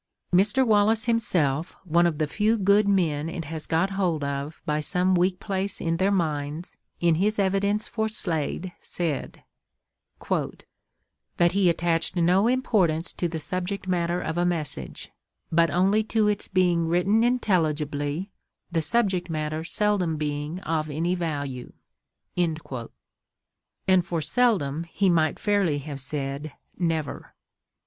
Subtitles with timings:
[0.33, 0.65] Mr.
[0.65, 5.13] Wallace himself, one of the few good men it has got hold of by some
[5.13, 9.43] weak place in their minds, in his evidence for Slade said
[11.37, 15.11] "that he attached no importance to the subject matter of a message,
[15.51, 18.31] but only to its being written intelligibly,
[18.71, 21.73] the subject matter seldom being of any value."
[22.35, 22.57] And
[24.03, 27.35] for seldom he might fairly have said never.